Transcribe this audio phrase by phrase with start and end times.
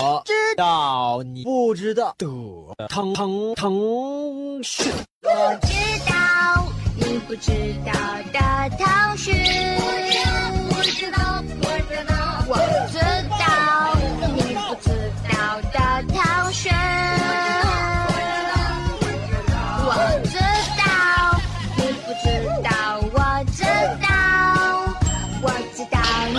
[0.00, 4.92] 我知道你不知道的腾腾腾讯，
[5.24, 5.74] 我知
[6.08, 7.50] 道你不知
[7.84, 7.90] 道
[8.32, 8.38] 的
[8.78, 12.14] 腾讯，我知道，我知道，
[12.46, 12.54] 我
[12.92, 12.94] 知
[13.40, 13.42] 道
[14.36, 14.86] 你不知
[15.26, 15.34] 道
[15.72, 15.76] 的
[16.14, 16.16] 腾
[16.52, 16.70] 讯，
[19.82, 19.90] 我
[20.22, 20.38] 知
[20.78, 20.80] 道
[21.74, 22.24] 你不知
[22.62, 22.70] 道，
[23.02, 23.18] 我
[23.50, 23.64] 知
[24.00, 24.06] 道，
[25.42, 25.44] 我
[25.74, 26.38] 知道你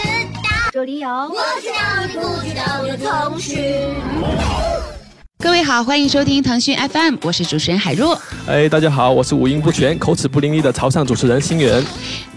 [0.40, 1.79] 道，这里有我知道
[2.14, 4.89] 不知道的通讯。
[5.42, 8.20] 各位好，欢迎收听腾讯 FM，我是主持人海若。
[8.46, 11.82] 哎，大家好，我是五音不全、口齿不伶俐的潮汕主持人新源。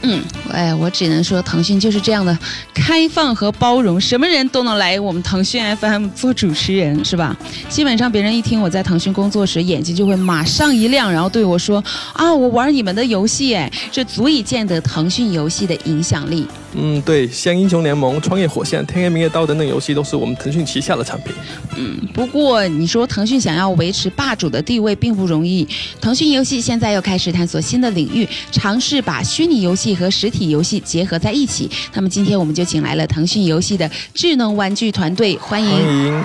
[0.03, 2.38] 嗯，哎，我只能说腾讯就是这样的
[2.73, 7.35] 开放和包容，什么人都能来我们腾讯 FM 做主持人，是吧？
[7.67, 11.83] 基本上别人一听我在腾讯工作时，眼睛就会马上一亮，然后对我说
[12.13, 21.31] ：“啊，我玩你们的游戏，哎，这足以见得腾讯游戏的影响力。”嗯，对，像英雄联盟、创业火线、天黑明月刀等等游戏都是我们腾讯旗下的产品。
[21.77, 25.67] 嗯，不过你说腾讯想要维持霸主的地位并不容易。
[25.99, 31.67] 腾讯游戏现在又开始探索新的领域，尝试把虚拟游戏和实体游戏结合在一起。
[31.95, 35.72] 那么今天我们就请来了腾讯游戏的智能玩具团队，欢迎。
[35.72, 36.23] 欢迎，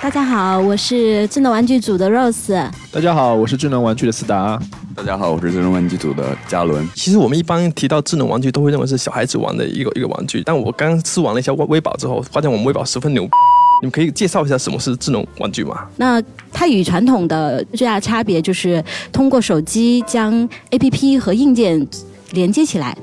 [0.00, 2.70] 大家好，我是智能玩具组的 Rose。
[2.92, 4.56] 大家好，我是智能玩具的思达。
[4.94, 6.88] 大家好，我是智能玩具组的嘉伦。
[6.94, 10.40] 其实我们一般提到智能玩具，都会认为是小孩子玩的一个一个玩具。
[10.46, 13.28] 但我刚试玩了一下微微宝之后，发现我们微宝十分牛。
[13.82, 15.86] 你们可以介绍一下什么是智能玩具吗？
[15.96, 18.82] 那它与传统的最大差别就是
[19.12, 21.86] 通过手机将 APP 和硬件
[22.32, 22.96] 连接起来。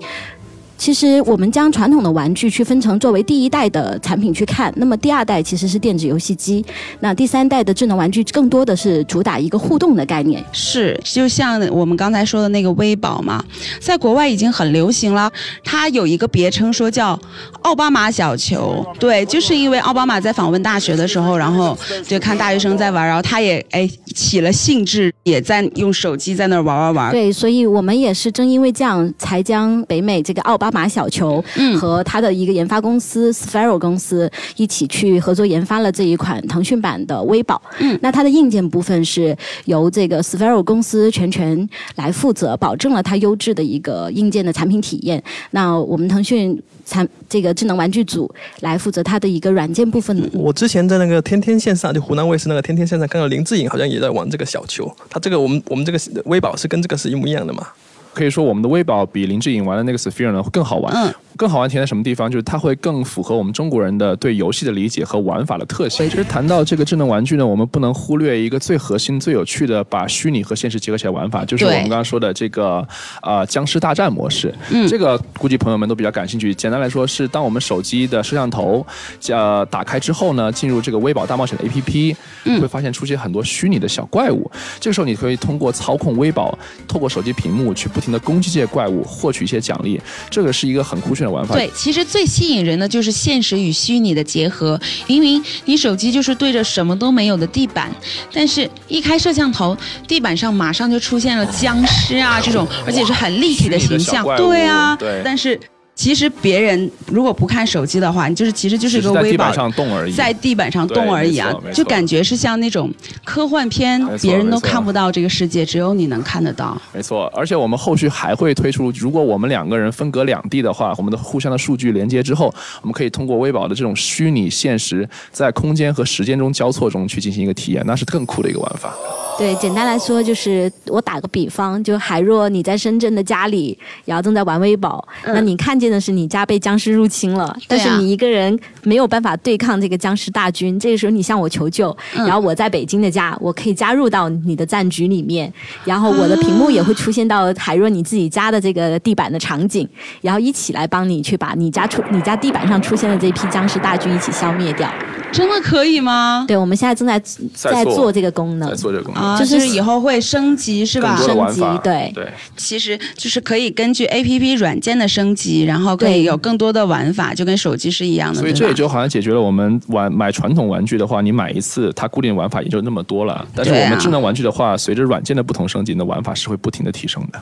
[0.78, 6.64] 其实我们将传统的玩具区分成作为第一代的产品去看，那么第二代其实是电子游戏机，
[7.00, 10.44] 那第三代的智能玩具更多的是主打一个互动的概念。
[10.52, 13.44] 是，就像我们刚才说的那个微宝嘛，
[13.80, 15.32] 在国外已经很流行了。
[15.64, 17.18] 它有一个别称说叫
[17.62, 27.12] 奥巴马小球，对，就是因为奥巴马在访问大学的时候，然后就看大学生在玩，然后他也哎起了兴致，也在用手机在那玩玩玩。
[27.12, 37.62] 对，所以我们也是正因为这样，才将北美这个奥巴马小球嗯和他的一个研发公司 Sphero 公司一起去合作研发了这一款腾讯版的微宝。
[37.80, 39.36] 嗯那它的硬件部分是
[39.66, 45.22] 由这个 Sphero 公司全权来负责，保证了它优质的一个硬件的产品体验。
[45.52, 50.14] 那我们腾讯产这个智能玩具组来负责它的一个软件部分。
[50.34, 54.90] 我之前在那个天天线上，就湖南卫视那个天天线上看到林志颖好像也在玩这个小球。
[55.10, 57.68] 他这个我们我们这个微宝是跟这个是一模一样的嘛？
[58.14, 60.94] 可以说我们的微宝比林志颖玩的那个 Sphere 呢会更好玩。
[60.96, 62.30] 嗯更好玩体现在什么地方？
[62.30, 66.08] 就是它会更符合我们中国人的对游戏的理解和玩法的特性。
[66.08, 72.88] 其实谈到这个智能玩具呢，我们不能忽略一个最核心、最有趣的把虚拟和现实结合起来玩法，就是我们刚刚说的这个
[73.24, 74.54] 呃僵尸大战模式。
[74.70, 76.54] 嗯这个估计朋友们都比较感兴趣。
[76.54, 78.86] 简单来说，是当我们手机的摄像头
[79.30, 84.52] 呃打开之后呢，进入这个微宝大冒险的 APP，嗯会发现出现很多虚拟的小怪物。
[84.80, 86.56] 这个时候，你可以通过操控微宝，
[86.88, 90.00] 透过手机屏幕去不停的攻击这些怪物，获取一些奖励。
[90.30, 91.56] 这个是一个很酷炫的玩法。
[91.56, 94.80] 对，其实最吸引人的就是现实与虚拟的结合。
[95.08, 97.90] 明明你手机就是对着什么都没有的地板，
[98.34, 105.58] 但是一开摄像头，地板上马上就出现了僵尸啊这种， 而且是很立体的形象对啊，对但是
[105.96, 110.12] 其实别人如果不看手机的话，你就是其实就是一个微宝在地板上动而已。
[110.12, 112.92] 在地板上动而已啊就感觉是像那种
[113.24, 116.76] 科幻片别人都看不到这个世界，只有你能看得到。
[116.94, 128.94] 没错，而且我们后续还会推出，如果我们两个人分隔两地的话，我们的互相的数据连接之后，我们可以通过微宝的这种虚拟现实，在空间和时间中交错中去进行一个体验，那是更酷的一个玩法。
[129.38, 145.52] 对，简单来说就是我打个比方，就海若你在深圳的家里，然后正在玩微宝，那你看见的是你家被僵尸入侵了，但是你一个人没有办法对抗这个僵尸大军，这个时候你向我求救，嗯然后我在北京的家，我可以加入到你的战局里面，
[145.84, 149.88] 然后我的屏幕也会出现到海若你自己家的这个地板的场景，
[150.22, 154.90] 然后一起来帮你去把你家出你家地板上出现的这批僵尸大军一起消灭掉。
[155.32, 156.46] 真的可以吗？
[156.48, 157.20] 对，我们现在正在
[157.56, 158.76] 在做做这个功能在。
[158.76, 159.24] 做这个功能。
[159.24, 168.40] 啊，就就是是以后会升级是吧升级对对，其实就是可以根据 A P P 软件的升级，然后可以对有更多的玩法，就跟手机是一样的。
[168.40, 173.48] 所以这也就好像解决了我们玩买传统玩具的话，你买一次它固定玩法也就那么多了。
[173.56, 177.42] 但是我们智能玩具的话，随着软件的不同升级，你的玩法是会不停的提升的。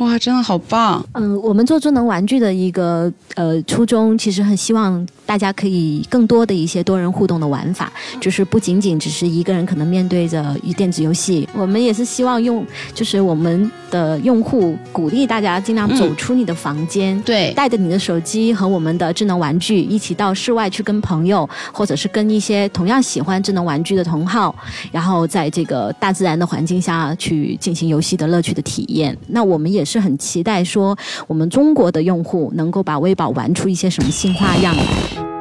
[0.00, 1.04] 哇，真的好棒！
[1.12, 11.46] 嗯，我们做智能玩具的一个呃初衷，其实很希望大家可以更多的一些多人互动的玩法，就是不仅仅只是一个人可能面对着电子游游戏。
[11.52, 12.64] 我们也是希望用，
[12.94, 24.52] 就是我们的用户鼓励大家尽量走出你的房间，对，带着你的手机和我们的智能玩具一起到室外去跟朋友，或者是跟一些同样喜欢智能玩具的同好，
[24.90, 29.16] 然后在这个大自然的环境下去进行游戏的乐趣的体验。
[29.28, 30.98] 那我们也是很期待说，
[31.28, 35.31] 我们中国的用户能够把微宝玩出一些什么新花样来。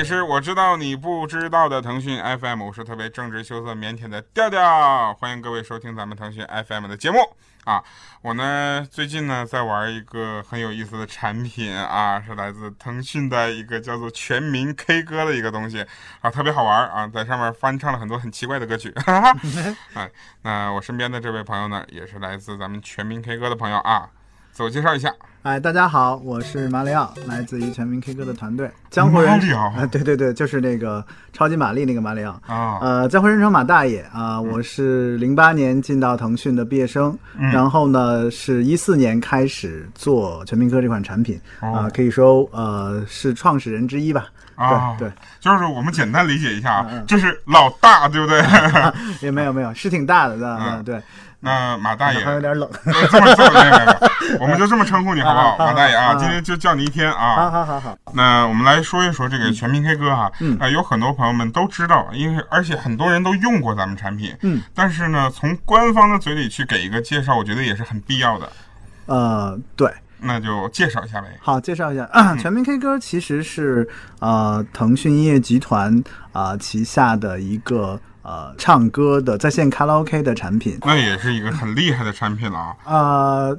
[0.00, 7.18] 里是我知道你不知道的腾讯 FM，我是特别正直、羞涩、腼腆的调调，欢迎各位收听咱们腾讯 FM 的节目
[7.64, 7.84] 啊！
[8.22, 15.84] 我呢最近呢在玩一个很有意思的产品啊，是来自腾讯的一个叫做全民 K 歌的一个东西
[16.22, 18.90] 啊，特别好玩啊，在上面翻唱了很多很奇怪的歌曲。
[19.92, 20.10] 哎，
[20.40, 24.08] 那我身边的这位朋友呢，也是来自咱们全民 K 歌的朋友啊。
[24.52, 28.70] 自我介绍一下，哎，大家好，我是马里奥，来自于全民 K 歌的团队。
[28.90, 31.02] 江湖人啊，对对对，就是那个
[31.32, 32.78] 超级玛丽那个马里奥啊。
[32.80, 44.26] 呃，江湖人称马大爷啊，我是零八年进到腾讯的毕业生，然后呢，是一四年开始做全民歌这款产品啊，可以说呃是创始人之一吧。
[44.56, 48.44] 啊，对，就是我们简单理解一下啊，这是老大，对不对？
[49.22, 50.36] 也没有没有，是挺大的，
[50.84, 51.02] 对对。
[51.40, 54.00] 那马大爷还有点冷，这么这么，
[54.38, 55.56] 我们就这么称呼你好不好？
[55.58, 57.34] 马大爷啊，今天就叫你一天啊。
[57.34, 57.96] 好好好好。
[58.12, 68.52] 那我们来说一说这个全民 K 歌哈，啊，有很多朋友们都知道，因为而且很多人都用过咱们产品，嗯，但是呢，从官方的嘴里去给一个介绍，我觉得也是很必要的。
[69.06, 69.90] 呃，对。
[70.22, 71.28] 那就介绍一下呗。
[71.40, 72.06] 好，介绍一下，
[72.38, 73.88] 全民 K 歌其实是
[74.18, 80.78] 呃腾讯音乐集团啊旗下的一个呃唱歌的在线卡拉 OK 的产品。
[80.82, 82.76] 那也是一个很厉害的产品了啊。
[82.84, 83.58] 呃。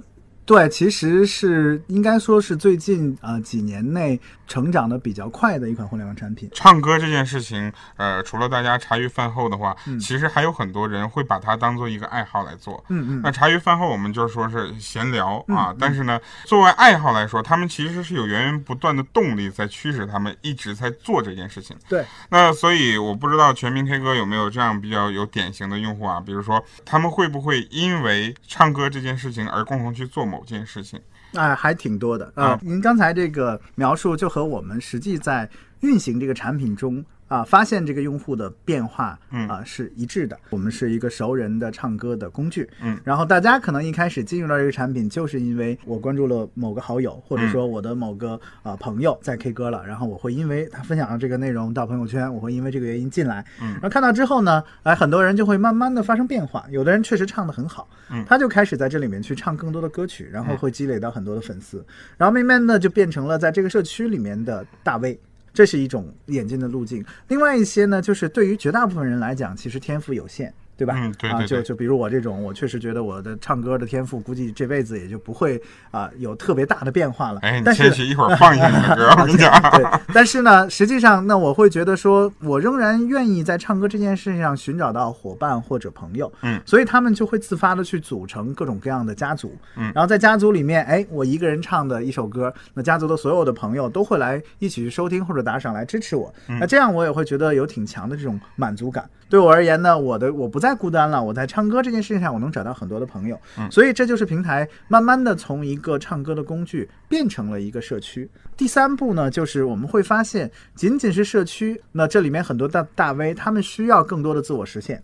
[0.52, 4.20] 对，其实是应该说是最近呃几年内
[4.50, 6.50] 成长的比较快的一款互联网产品。
[6.54, 12.84] 唱歌这件事情，呃，除了大家茶余饭后的话，其实还有很多人会把它当做一个爱好来做。
[12.90, 13.22] 嗯嗯。
[13.24, 21.78] 那茶余饭后我们就说是闲聊啊，但是呢，作为爱好来说，他们其实是有源源不断的动力在驱使他们一直在做这件事情。
[21.88, 22.06] 对。
[22.28, 30.41] 那所以我不知道全民 K 歌有没有这样比较有典型的用户啊，比如说他们会不会因为唱歌这件事情而共同去做某。
[30.46, 31.00] 件事情，
[31.34, 32.60] 哎，还挺多的啊！
[32.62, 35.50] 您刚才这个描述就和我们实际在
[35.82, 37.04] 运行这个产品中。
[37.32, 39.48] 啊，发现这个用户的变化，嗯。
[39.48, 40.38] 啊是一致的。
[40.50, 61.86] 我们是一个熟人的唱歌的工具，嗯，然后大家可能一开始进入到这个产品，就是因为我关注了某个好友，或者说我的某个啊朋友在 K 歌了，然后我会因为他分享了这个内容到朋友圈，我会因为这个原因进来，嗯，然后看到之后呢，哎，很多人就会慢慢的发生变化，有的人确实唱的很好，嗯，他就开始在这里面去唱更多的歌曲，然后会积累到很多的粉丝，
[62.18, 65.20] 然后慢慢的就变成了在这个社区里面的大 V。
[65.54, 70.54] 这是一种演进的路径，另外一些呢，就是对于绝大部分人来讲，其实天赋有限。
[70.82, 70.96] 对吧？
[70.98, 75.62] 嗯，对啊，就就比如我这种，我确实觉得我的唱歌的天赋，估计这辈子也就不会
[75.92, 77.40] 啊有特别大的变化了。
[77.42, 79.52] 哎，但是一会儿放一下你的歌， 我跟你讲。
[79.78, 86.34] 对，但是呢，实际上，那我会觉得说，我仍然愿意在唱歌这件事情上寻找到伙伴或者朋友。
[86.42, 89.56] 嗯，所以他们就会自发的去组成各种各样的家族。
[89.78, 96.34] 嗯，然后在家族里面，哎，我一个人唱的一首歌，那家族的所有的朋友都会来一起去收听或者打赏来支持我。
[96.48, 99.08] 那这样我也会觉得有挺强的这种满足感。
[99.32, 101.48] 对我而言呢，我的我不再孤单了，我在。
[101.52, 103.38] 唱歌这件事情上，我能找到很多的朋友，
[103.70, 108.30] 所以这就是平台慢慢的从一个唱歌的工具变成了一个社区。
[108.56, 115.02] 第三步呢，就是我们会发现，仅仅是社区，那这里面很多大大 V 他们需要更多的自我实现。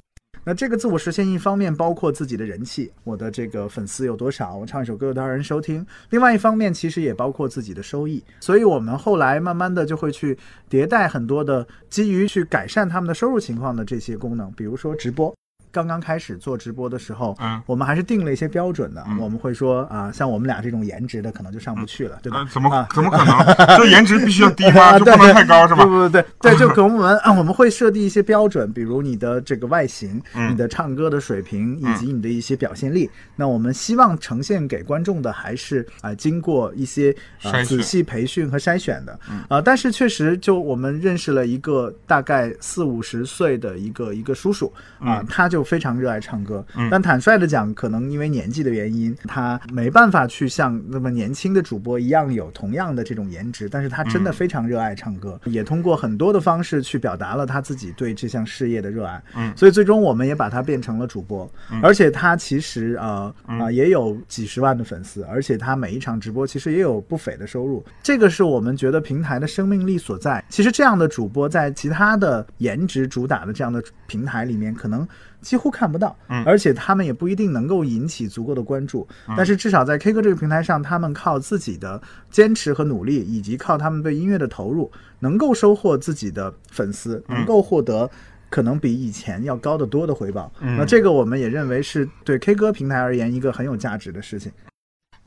[0.48, 8.24] 那这个自我实现，一方面包括自己的人气，我的这个粉丝有多少，我唱一首歌有多少人收听；另外一方面，其实也包括自己的收益。
[8.40, 10.38] 所以我们后来慢慢的就会去
[10.70, 15.36] 迭代很多的基于去改善他们的收入情况的这些功能，比如说直播。
[15.78, 19.06] 刚刚开始做直播的时候，嗯，我们还是定了一些标准的。
[19.20, 22.44] 我们会说啊，像我们俩这种颜值的，可能就上不去了，对吧？
[22.52, 23.38] 怎么怎么可能？
[23.78, 24.98] 这颜值必须要低吗？
[24.98, 25.84] 就不能太高是吧？
[25.86, 30.20] 对对对对，就给我们啊，我们会设定一些标准，比如你的这个外形、
[30.50, 33.08] 你的唱歌的水平以及你的一些表现力。
[33.36, 39.62] 那我们希望呈现给观众的还是啊，经过一些啊仔细培训和筛选的啊。
[39.62, 45.67] 但是确实，就我们认识了一个大概四五十岁的一个一个叔叔啊，他就。
[45.68, 46.66] 非常热爱唱歌。
[46.76, 59.22] 嗯但坦率的讲，可能因为年纪的原因，他没办法去像那么年轻的主播一样有同样的这种颜值，但是他真的嗯非常热爱唱歌，也通过很多的方式去表达了他自己对这项事业的热爱。
[59.36, 70.44] 嗯所以最终我们也把他变成了主播，嗯而且他其实呃啊、嗯也有几十万的粉丝，而且他每一场直播其实也有不菲的收入，这个是我们觉得平台的生命力所在。
[70.48, 75.06] 其实这样的主播在其他的颜值主打的这样的平台里面，可能
[75.42, 79.08] 几乎看不到，嗯而且他们也不一定能够引起足够的关注。
[79.28, 88.10] 嗯但是至少在 K 歌这个平台上，他们靠自己的坚持和努力，以及靠他们对音乐的投入，能够收获自己的粉丝，嗯能够获得。
[88.50, 94.50] 可能比以前要高得多的回报，嗯那这个我们也认为是对 K 歌平台而言一个很有价值的事情。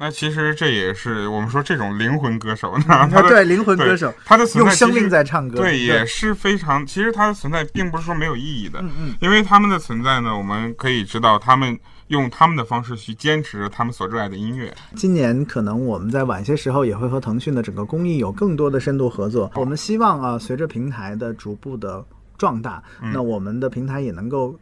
[0.00, 6.86] 那其实这也是我们说这种灵魂歌手呢， 他对灵魂歌手他的存在用生命在唱歌对，对也是非常。
[6.86, 11.78] 其实他的存在并不是说没有意义的，嗯嗯因为他们的存在呢，我们可以知道他们
[12.08, 14.74] 用他们的方式去坚持他们所热爱的音乐。
[14.96, 19.52] 今年可能我们在晚些时候也会和腾讯的整个公益有更多的深度合作。
[19.54, 22.02] 我们希望啊，随着平台的逐步的
[22.38, 24.58] 壮大，嗯那我们的平台也能够。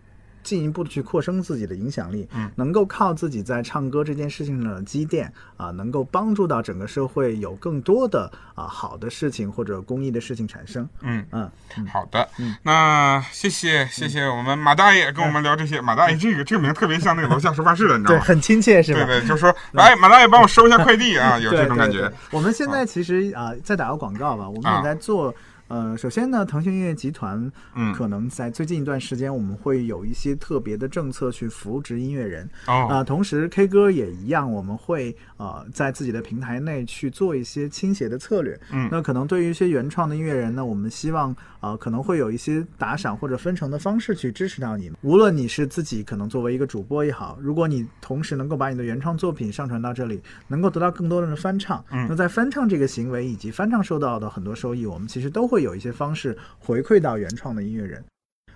[0.49, 10.88] 进一步的去扩升自己的影响力，嗯能够靠自己在唱歌这件事情上的积淀啊，能够帮助到整个社会有更多的啊好的事情或者公益的事情产生。
[11.02, 11.50] 嗯嗯，
[11.93, 15.83] 好的，嗯那谢谢谢谢我们马大爷跟我们聊这些。
[15.83, 18.25] 马大爷这个这个名特别像那个楼下收发室的，你知道对，吗？
[18.25, 19.05] 很亲切是吧？
[19.05, 22.14] 对对，就说来马大爷帮我收一下快递啊，有这种感觉对对。
[22.31, 25.35] 我们现在其实啊、再打个广告吧，我们啊也在做。
[25.68, 32.48] 呃，首先呢，腾讯音乐集团，嗯可能在最近一段时间，我们会有一些特别的政策去扶植音乐人。
[32.66, 38.58] 哦啊、同时 K 歌也一样，我们会呃在自己的平台内去做一些倾斜的策略。
[38.72, 44.90] 嗯那可能对于一些原创的音乐人呢，我们希望呃可能会有一些打赏或者分成的方式去支持到你。
[45.02, 58.05] 无论你是自己可能作为一个主播也好，如果你同时能够把你的原创作品上传到这里，能够得到更多人的翻唱，嗯那在翻唱这个行为以及翻唱收到的很多收益，我们其实都会有一些方式回馈到原创的音乐人。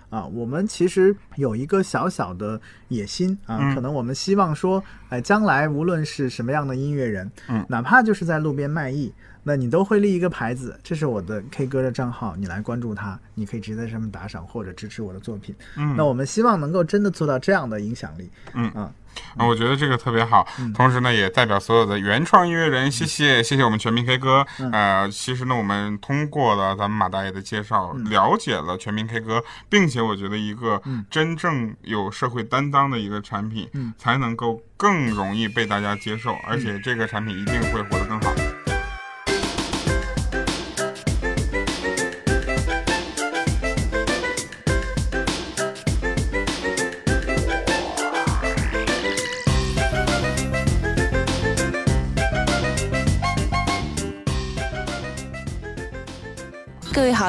[0.09, 9.11] 啊，我们其实有一个小小的野心啊，嗯可能我们希望说，哎，将来无论是什么样的音乐人，嗯哪怕就是在路边卖艺，
[9.43, 15.55] 那你都会立一个牌子，这是我的 K 歌的账号，你来关注他，你可以直接在上面打赏或者支持我的作品。
[15.77, 18.29] 嗯那我们希望能够真的做到这样的影响力。
[18.53, 18.91] 嗯啊，
[19.37, 20.47] 啊，我觉得这个特别好。
[20.73, 24.45] 同时呢，也代表所有的原创音乐人，谢谢谢谢我们全民 K 歌。
[24.71, 38.32] 呃，其实呢，我们通过了咱们马大爷的介绍，了解了全民 K 歌，并且我觉得一个真正有社会担当的一个产品，嗯才能够更容易被大家接受，而且这个产品一定会活得更好。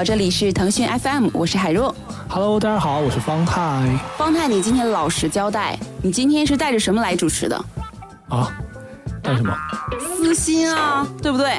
[0.05, 1.95] 这里是腾讯 FM，我是海若。
[2.29, 7.57] Hello，大家好，我是方太方太，你今天老实交代，你今天是带着什么来主持的？
[8.29, 8.53] 啊。
[9.23, 9.57] 带什么？
[9.99, 11.55] 私心啊，对不对？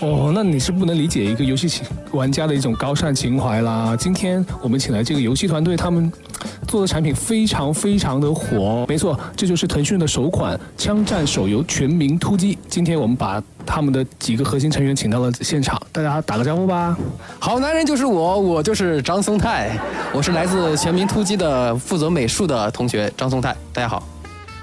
[0.00, 3.96] 哦，那你是不能理解一个游戏情玩家的一种高尚情怀啦。
[3.98, 6.12] 今天我们请来这个游戏团队，他们
[6.66, 8.84] 做的产品非常非常的火。
[8.88, 12.54] 没错，这就是腾讯的首款枪战手游《全民突击》。
[12.68, 16.96] 今天我们把他们的几个核心成员请到了现场，大家打个招呼吧。
[17.38, 19.78] 好男人就是我，我就是张松泰，
[20.12, 24.06] 我是来自全民突击的负责美术的同学张松泰，大家好。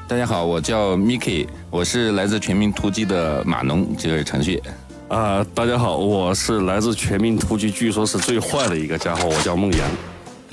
[0.06, 4.62] 大家好，我叫 Miki，我是来自全民突击的码农这个程序。
[5.08, 9.80] 啊、大家好，我是来自全民突击，据说是最坏的一个家伙，我叫孟阳。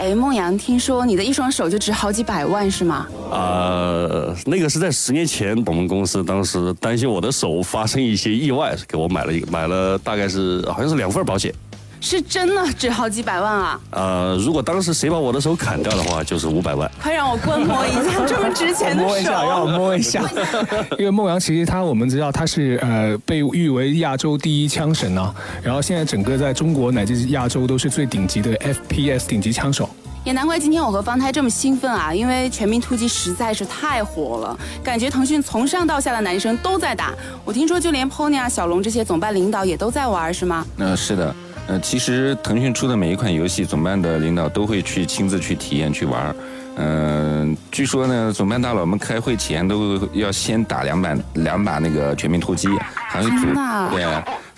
[0.01, 3.07] 哎，梦阳，听说你的一双手就值好几百万是吗？
[3.31, 11.55] 啊、那个是在十年前，我们公司当时担心我的手发生一些意外，给我买了一个买了大概是好像是两份保险。
[12.01, 13.81] 是真的值好几百万啊！
[13.91, 16.91] 呃，如果当时谁把我的手砍掉的话，就是五百万。
[17.01, 19.09] 快让我观摩一下这么值钱的手。
[19.09, 20.23] 摸一下，让我摸一下。
[20.99, 29.89] 因为孟阳其实他我们知道他是呃被誉为亚洲第一枪神啊，然后现在整个在中国乃至亚洲都是最顶级的 FPS 顶级枪手。
[30.23, 37.15] 也难怪今天我和方太这么兴奋啊，因为《全民突击》实在是太火了，感觉腾讯从上到下的男生都在打。
[37.43, 40.67] 我听说就连 Pony 啊、小龙这些总办领导也都在玩，是吗？
[40.77, 41.35] 呃，是的，
[41.67, 46.35] 呃，其实腾讯出的每一款游戏，总办的领导都会去亲自去体验去玩儿。
[46.77, 53.47] 嗯、据说呢，总办大佬们开会前都要先打两把两把那个全民突击，还会组
[53.91, 54.05] 对，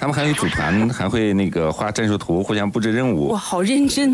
[0.02, 3.38] 他们还会组团，还会那个画战术图，互相布置任务哇，。
[3.38, 4.12] 好认真。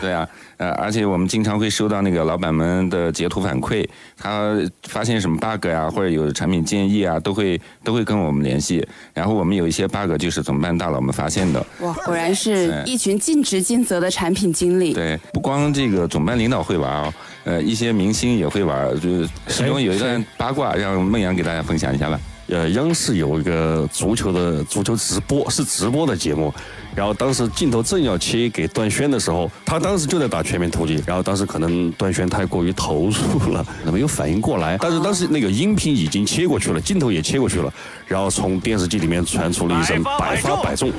[0.00, 3.84] 对啊，呃，而且我们经常会收到那个老板们的截图反馈，
[4.16, 8.86] 他发现什么 bug 啊，或者有产品建议啊，都会都会跟我们联系。
[9.12, 11.66] 然后我们有一些 bug 就是总办大佬们发现的。
[11.80, 14.94] 哇，果然是一群尽职尽责的产品经理。
[14.94, 22.20] 对，不光这个总办领导会玩啊，呃，一些明星也会玩，就是其中有一段八卦，让孟阳给大家分享一下吧。
[22.48, 26.52] 呃，央视有一个足球的足球直播，是直播的节目。
[26.94, 31.02] 然后当时镜头正要切给段轩的时候，他当时就在打全面突击。
[31.06, 34.78] 然后当时可能段轩太过于投入了， 没有反应过来。
[34.80, 37.72] 但是当时那个音频已经切过去了，镜头也切过去了。
[38.06, 40.92] 然后从电视机里面传出了一声“百发百中”。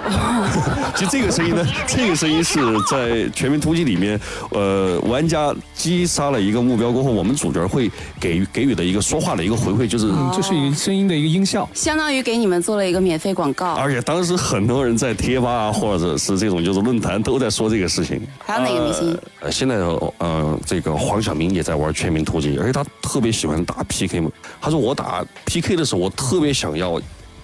[0.96, 2.58] 其实这个声音呢，这个声音是
[2.90, 4.18] 在《全民突击》里面，
[4.50, 11.68] 呃，玩家击杀了一个目标过后，我们主角会给予给予的一个说话的一个回馈，就是嗯，这是一个声音的一个音效。
[11.74, 13.74] 相当于给你们做了一个免费广告。
[13.74, 18.20] 而且当时很多人在贴吧啊，或者是这种就是论坛都在说这个事情。
[18.38, 19.18] 还有哪个明星？
[19.40, 24.30] 呃，现在呃，这个黄晓明也在玩全民突击，而且他特别喜欢打 PK 嘛。
[24.60, 27.00] 他说我打 PK 的时候，我特别想要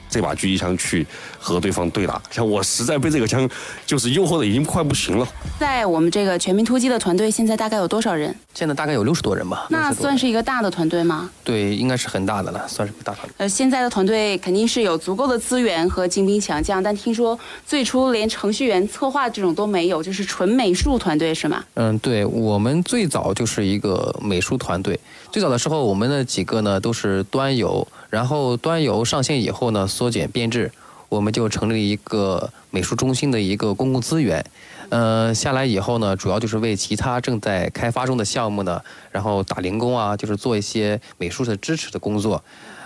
[0.09, 1.07] 这把狙击枪去
[1.39, 3.49] 和对方对打，像我实在被这个枪
[3.85, 5.27] 就是诱惑的已经快不行了。
[5.59, 8.35] 在我们这个全民突击的团队，现在大概有多少人？
[8.55, 9.67] 现在大概有六十多人吧。
[9.71, 11.31] 那算是一个大的团队吗？
[11.45, 13.35] 对，应该是很大的了，算是个大团队。
[13.39, 21.65] 呃，现在的团队肯定是有足够的资源和精兵强将，但听说最初连程序员、策划这种都没有，就是纯美术团队是吗？
[21.75, 24.99] 嗯，对我们最早就是一个美术团队。
[25.31, 30.71] 最早的时候，我们的几个呢都是端游，然后端游上线以后呢，缩减编制，
[31.09, 34.45] 我们就成立一个美术中心的一个公共资源。
[34.91, 42.45] 呃，下来以后呢，主要就是为其他正在开发中的项目呢，然后打零工啊，就是做一些美术的支持的工作。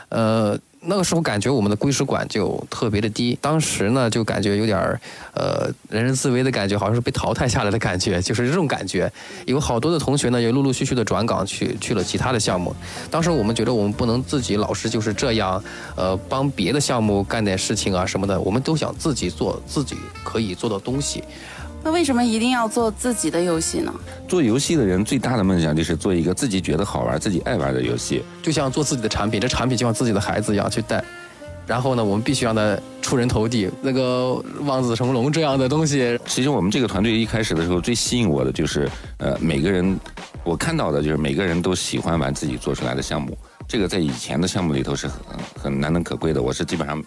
[0.08, 5.00] 呃，那个时候感觉我们的归属感就特别的低，当时呢就感觉有点儿
[5.34, 9.12] 呃人人自危的感觉，好像是被淘汰下来的感觉，就是这种感觉。
[9.44, 12.74] 有好多的同学呢也陆陆续续的转岗去去了其他的项目。
[13.10, 15.62] 当时我们觉得我们不能自己老是就是这样，
[15.96, 21.22] 呃，帮别的项目干点事情啊什么的，我们都想自己做自己可以做的东西。
[21.82, 23.92] 那为什么一定要做自己的游戏呢？
[24.28, 28.22] 做游戏的人最大的梦想就是做一个自己觉得好玩、自己爱玩的游戏。
[28.42, 31.02] 就像做自己的产品，这产品就像自己的孩子一样去带。
[31.66, 36.18] 然后呢，我们必须让他出人头地，那个望子成龙这样的东西。
[36.26, 39.98] 其实我们这个团队一开始的时候，最吸引我的就是，呃，每个人
[40.42, 43.38] 我看到的就是每个人都喜欢玩自己做出来的项目。
[43.68, 45.16] 这个在以前的项目里头是很
[45.62, 47.00] 很难能可贵的，我是基本上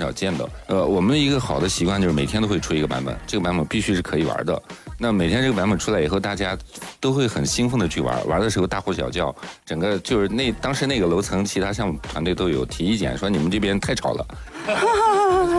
[0.00, 0.48] 少见的。
[0.66, 4.60] 呃，我们一个好的习惯就是每天都会出一个版本，这个版本必须是可以玩的。
[4.98, 6.56] 那每天这个版本出来以后，大家
[6.98, 9.34] 都会很兴奋的去玩，玩的时候大呼小叫，
[9.64, 14.26] 整个就是那当时那个楼层其他项目团队都有提意见，说你们这边太吵了。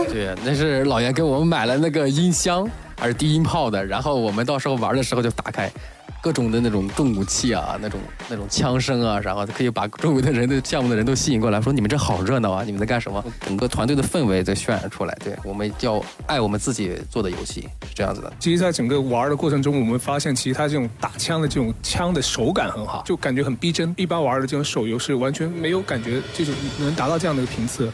[0.08, 5.70] 对，那是老袁给我们买了那个音箱，还是低音炮的，然后我们到时候玩的时候就打开。
[6.22, 13.22] 各种的那种重武器啊，那种那种枪声啊，然后可以把周围的人的项目的人都吸引过来，说你们这好热闹啊，你们在干什么？
[13.40, 15.12] 整个团队的氛围在渲染出来。
[15.24, 18.32] 对我们要爱我们自己做的游戏，是这样子的。
[18.38, 23.92] 其实，在整个玩的过程中，我们发现其实它这种打枪的这种枪的手感很好，就感觉很逼真。
[23.98, 27.92] 一般玩的这种手游是完全没有感觉，这种能达到这样的一个频次。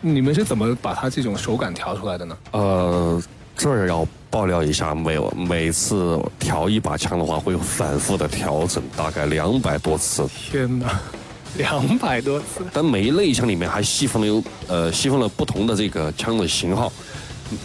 [0.00, 2.38] 你们是怎么把它这种手感调出来的呢？
[2.52, 3.20] 呃，
[3.58, 10.24] 这儿要爆料一下，每每次调一把枪的话，会反复的调整，大概两百多次。
[10.28, 11.00] 天哪，
[11.58, 12.64] 两百多次！
[12.72, 16.92] 但每一类枪里面还细分了有呃细分了不同的这个枪的型号，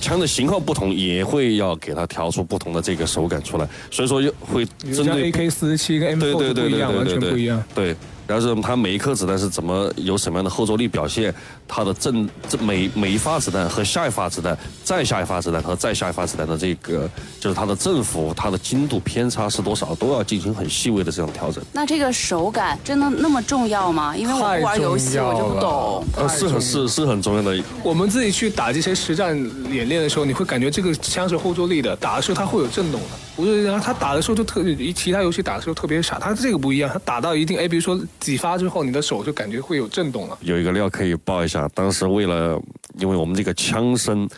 [0.01, 3.69] 枪的型号不同，也会要给它调出不同的这个手感出来。
[3.91, 7.63] 所以说会针对 AK 四十七跟 M 4对对对对不一样，完全对对对不一样。
[7.75, 7.95] 对。
[8.27, 11.33] 然后是它每一颗子弹是怎么有什么样的后坐力表现，
[11.67, 17.09] 它的正这每每一发子弹和下一发子弹，再下一发子弹和再下一发子弹的这个
[17.39, 21.63] 就是它的振幅、它的精度偏差是多少，都要进行很细微的这种调整。
[21.71, 24.15] 那这个手感真的那么重要吗？
[24.15, 26.05] 因为我不玩游戏，我就不懂。
[26.15, 27.61] 呃，是很是是很重要的。
[27.83, 29.35] 我们自己去打这些实战
[29.69, 33.07] 演练的时候，你会感觉这个枪是后坐力的，打的时候它会有震动的。
[33.35, 40.37] 不是，然后他打的时候就特，其他游戏打的时候特别傻，他这个不一样，他打到一定，哎，比如说几发之后，你的手就感觉会有震动了。
[40.41, 42.61] 有一个料可以爆一下，当时为了，
[42.99, 44.29] 因为我们这个枪声，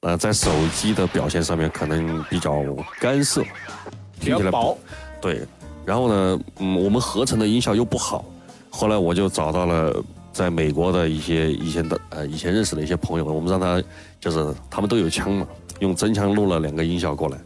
[0.00, 2.62] 呃，在手机的表现上面可能比较
[3.00, 3.42] 干涩，
[4.20, 4.78] 比较听起来不薄。
[5.20, 5.40] 对，
[5.86, 8.24] 然后呢，嗯，我们合成的音效又不好，
[8.68, 9.94] 后来我就找到了
[10.30, 13.82] 在美国的一些以前的呃以前认识的一些朋友，我们让他
[14.20, 15.46] 就是他们都有枪嘛，
[15.80, 17.38] 用真枪录了两个音效过来，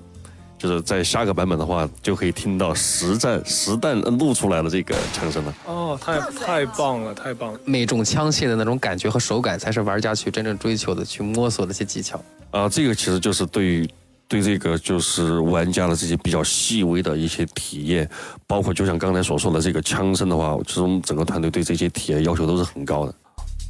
[0.59, 5.55] 就是在下个版本的话，就可以听到实战实弹录出来的这个枪声了。
[5.67, 7.61] 哦，太太棒了，太棒了！
[7.65, 12.19] 每种枪械的那种感觉和手感，才是玩家去真正追求的、去摸索的一些技巧。
[12.51, 13.89] 啊，这个其实就是对于
[14.27, 18.09] 对这个就是玩家的这些比较细微的一些体验，
[18.47, 23.15] 包括就像刚才所说的这个枪声的话，其实我们整个团队对这些体验要求都是很高的。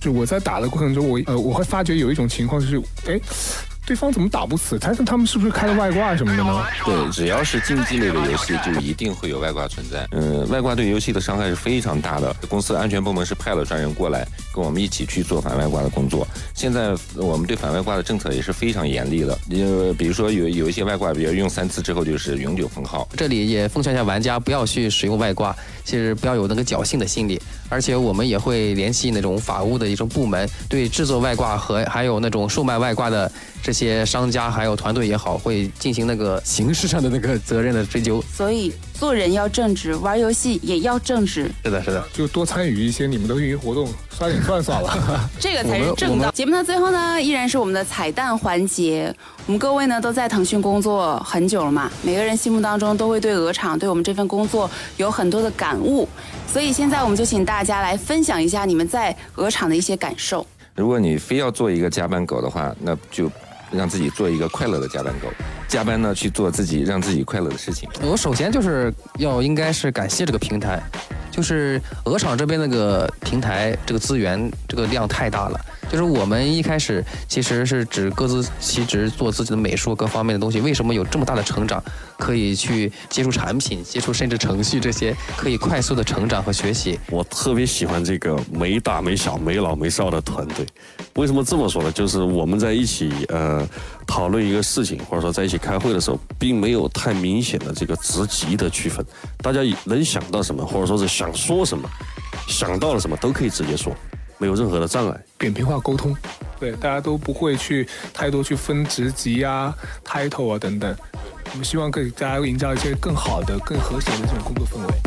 [0.01, 3.21] 就我在打的过程中，我呃我会发觉有一种情况就是，哎。
[3.87, 4.77] 对方怎么打不死？
[4.79, 6.67] 他是他们是不是开了外挂什么的呢？
[6.85, 10.05] 对，只要是竞技类的游戏，就一定会有外挂存在。
[10.11, 12.35] 嗯，外挂对游戏的伤害是非常大的。
[12.49, 16.27] 公司安全部门是派了专人过来跟我们一起去做反外挂的工作。
[16.53, 19.39] 现在我们对反外挂的政策也是非常严厉的。
[19.49, 23.09] 因为比如说有有一些外挂，比如用三次之后就是永久封号。
[23.17, 27.41] 这里也奉劝一下玩家，不要去使用外挂，其实不要有那个侥幸的心理。
[27.69, 33.31] 而且我们也会联系那种法务的一种部门，对制作外挂和还有那种售卖外挂的
[33.63, 38.23] 这些商家还有团队也好，会进行那个形式上的那个责任的追究。
[38.33, 41.51] 所以做人要正直，玩游戏也要正直。
[41.65, 44.91] 是的，是的，就多参与一些你们的运营活动，刷点钻算了。
[45.39, 46.31] 这个才是正道。
[46.31, 49.15] 节目的最后呢，依然是我们的彩蛋环节。
[49.47, 56.09] 我们各位呢都在腾讯工作很久了嘛，每个人心目当中都会对鹅厂对我们这份工作有很多的感悟。
[56.51, 60.45] 所以现在我们就请大家来分享一下你们在鹅厂的一些感受。
[60.75, 63.31] 如果你非要做一个加班狗的话，那就
[63.77, 65.29] 让自己做一个快乐的加班狗。
[65.69, 67.89] 加班呢去做自己让自己快乐的事情。
[68.01, 70.81] 我首先就是要应该是感谢这个平台，
[71.31, 75.61] 就是鹅厂这边那个平台这个资源这个量太大了。
[75.91, 81.83] 就是我们一开始其实是只各自其职做自己的美术各方面的东西，为什么有这么大的成长？
[82.19, 86.99] 可以去接触产品，接触甚至程序这些，可以快速的成长和学习。
[87.11, 90.67] 我特别喜欢这个没大没小、没老没少的团队。
[91.17, 91.93] 为什么这么说呢？
[91.93, 93.69] 就是我们在一起呃
[94.07, 99.05] 讨论一个事情，或者说在一起开会的时候，并没有太明显的这个职级的区分。
[99.43, 101.87] 大家能想到什么，或者说是想说什么，
[102.49, 103.95] 想到了什么，都可以直接说。
[104.39, 106.15] 没有任何的障碍，扁平化沟通，
[106.61, 110.95] 对，大家都不会去太多去分职级啊、title 啊等等。
[111.53, 115.06] 我们希望给大家营造一些更好的、更和谐的这种工作氛围。